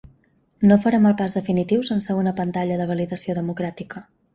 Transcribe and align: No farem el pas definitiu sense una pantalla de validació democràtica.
No 0.71 0.77
farem 0.85 1.05
el 1.11 1.13
pas 1.21 1.37
definitiu 1.37 1.85
sense 1.93 2.19
una 2.23 2.35
pantalla 2.43 2.83
de 2.85 2.93
validació 2.97 3.41
democràtica. 3.41 4.09